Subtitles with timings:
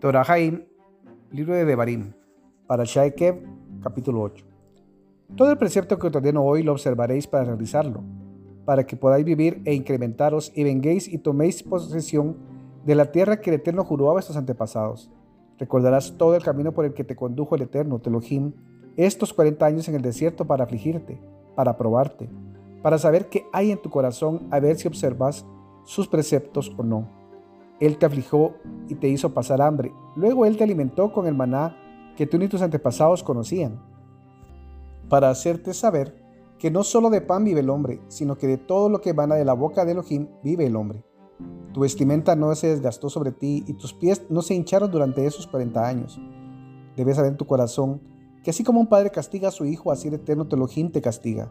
[0.00, 0.64] Torahaim,
[1.30, 2.14] libro de Devarim,
[2.66, 3.36] para Shaikev,
[3.82, 4.46] capítulo 8.
[5.36, 8.02] Todo el precepto que os ordeno hoy lo observaréis para realizarlo,
[8.64, 12.38] para que podáis vivir e incrementaros y venguéis y toméis posesión
[12.86, 15.10] de la tierra que el Eterno juró a vuestros antepasados.
[15.58, 18.54] Recordarás todo el camino por el que te condujo el Eterno, Telohim,
[18.96, 21.20] estos 40 años en el desierto para afligirte,
[21.54, 22.30] para probarte,
[22.82, 25.44] para saber qué hay en tu corazón, a ver si observas
[25.84, 27.19] sus preceptos o no
[27.80, 28.54] él te afligió
[28.88, 29.92] y te hizo pasar hambre.
[30.14, 31.76] Luego Él te alimentó con el maná
[32.16, 33.80] que tú ni tus antepasados conocían,
[35.08, 36.22] para hacerte saber
[36.58, 39.34] que no solo de pan vive el hombre, sino que de todo lo que emana
[39.34, 41.02] de la boca de Elohim vive el hombre.
[41.72, 45.46] Tu vestimenta no se desgastó sobre ti y tus pies no se hincharon durante esos
[45.46, 46.20] 40 años.
[46.96, 48.02] Debes saber en tu corazón
[48.44, 51.50] que así como un padre castiga a su hijo, así el eterno Telohim te castiga.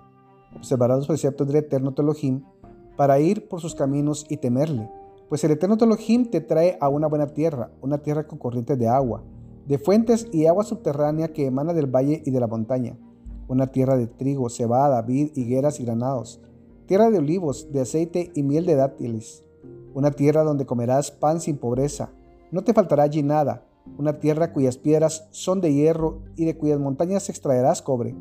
[0.56, 2.44] Observarás los preceptos del eterno Telohim
[2.96, 4.90] para ir por sus caminos y temerle
[5.30, 8.88] pues el Eterno Elohim te trae a una buena tierra, una tierra con corrientes de
[8.88, 9.24] agua,
[9.68, 12.98] de fuentes y agua subterránea que emana del valle y de la montaña,
[13.48, 16.42] una tierra de trigo, cebada, vid, higueras y granados,
[16.88, 19.46] tierra de olivos, de aceite y miel de dátiles,
[19.94, 22.10] una tierra donde comerás pan sin pobreza,
[22.52, 23.66] no te faltará allí nada,
[23.98, 28.16] una tierra cuyas piedras son de hierro y de cuyas montañas extraerás cobre.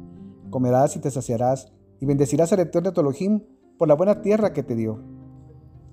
[0.50, 3.40] Comerás y te saciarás, y bendecirás al Eterno Elohim
[3.78, 4.98] por la buena tierra que te dio.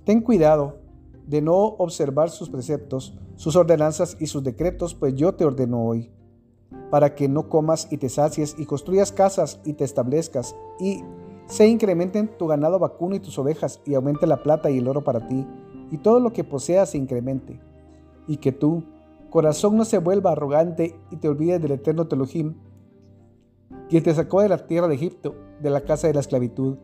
[0.05, 0.84] Ten cuidado
[1.27, 6.11] de no observar sus preceptos, sus ordenanzas y sus decretos, pues yo te ordeno hoy,
[6.91, 11.03] para que no comas y te sacies y construyas casas y te establezcas y
[11.47, 15.03] se incrementen tu ganado vacuno y tus ovejas y aumente la plata y el oro
[15.03, 15.45] para ti
[15.91, 17.59] y todo lo que poseas se incremente
[18.27, 18.83] y que tu
[19.29, 22.55] corazón no se vuelva arrogante y te olvides del eterno Telohim,
[23.89, 26.77] quien te sacó de la tierra de Egipto, de la casa de la esclavitud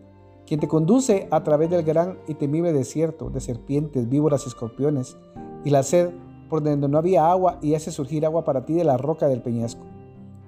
[0.46, 5.18] quien te conduce a través del gran y temible desierto de serpientes, víboras y escorpiones,
[5.64, 6.10] y la sed
[6.50, 9.42] por donde no había agua y hace surgir agua para ti de la roca del
[9.42, 9.86] peñasco,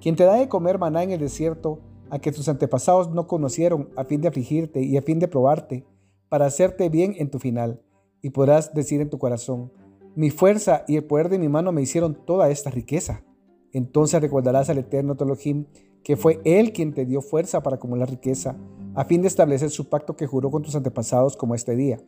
[0.02, 1.80] quien te da de comer maná en el desierto
[2.10, 5.86] a que tus antepasados no conocieron a fin de afligirte y a fin de probarte,
[6.30, 7.82] para hacerte bien en tu final,
[8.22, 9.72] y podrás decir en tu corazón,
[10.16, 13.24] mi fuerza y el poder de mi mano me hicieron toda esta riqueza.
[13.72, 15.66] Entonces recordarás al eterno Telohim,
[16.04, 18.56] que fue Él quien te dio fuerza para acumular riqueza,
[18.96, 22.00] a fin de establecer su pacto que juró con tus antepasados como este día.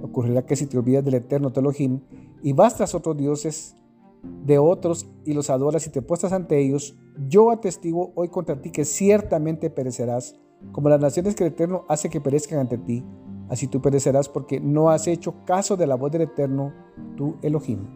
[0.00, 2.00] Ocurrirá que si te olvidas del eterno Telohim
[2.42, 3.76] y vas tras otros dioses
[4.44, 6.96] de otros y los adoras y te puestas ante ellos,
[7.28, 10.36] yo atestigo hoy contra ti que ciertamente perecerás,
[10.72, 13.04] como las naciones que el Eterno hace que perezcan ante ti.
[13.48, 16.72] Así tú perecerás porque no has hecho caso de la voz del Eterno,
[17.16, 17.86] tu Elohim.